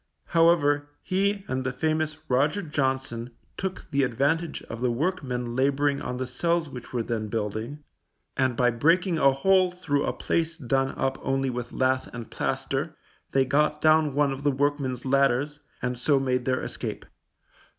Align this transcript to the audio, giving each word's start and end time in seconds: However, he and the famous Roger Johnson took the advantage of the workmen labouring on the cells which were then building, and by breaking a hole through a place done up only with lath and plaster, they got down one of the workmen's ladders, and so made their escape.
However, 0.25 0.89
he 1.03 1.45
and 1.47 1.63
the 1.63 1.71
famous 1.71 2.17
Roger 2.27 2.63
Johnson 2.63 3.29
took 3.55 3.85
the 3.91 4.01
advantage 4.01 4.63
of 4.63 4.81
the 4.81 4.89
workmen 4.89 5.55
labouring 5.55 6.01
on 6.01 6.17
the 6.17 6.25
cells 6.25 6.71
which 6.71 6.91
were 6.91 7.03
then 7.03 7.27
building, 7.27 7.83
and 8.35 8.57
by 8.57 8.71
breaking 8.71 9.19
a 9.19 9.31
hole 9.31 9.69
through 9.69 10.03
a 10.05 10.11
place 10.11 10.57
done 10.57 10.95
up 10.97 11.19
only 11.21 11.51
with 11.51 11.71
lath 11.71 12.07
and 12.15 12.31
plaster, 12.31 12.95
they 13.31 13.45
got 13.45 13.79
down 13.79 14.15
one 14.15 14.31
of 14.31 14.41
the 14.41 14.49
workmen's 14.49 15.05
ladders, 15.05 15.59
and 15.83 15.99
so 15.99 16.19
made 16.19 16.45
their 16.45 16.63
escape. 16.63 17.05